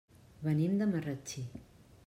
[0.47, 1.47] Venim de Marratxí.